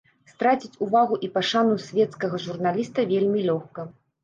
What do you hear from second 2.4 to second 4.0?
журналіста вельмі лёгка.